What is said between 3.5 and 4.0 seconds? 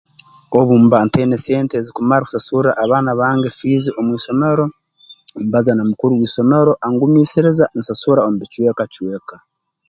fiizi